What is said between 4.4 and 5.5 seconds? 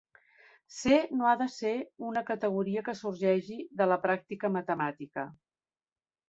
matemàtica.